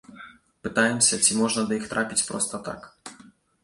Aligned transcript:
Пытаемся, 0.67 1.21
ці 1.27 1.39
можна 1.43 1.61
да 1.69 1.79
іх 1.81 1.85
трапіць 1.95 2.27
проста 2.33 2.65
так. 2.71 2.93